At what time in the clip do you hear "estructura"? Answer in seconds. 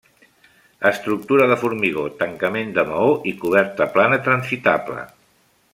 0.91-1.45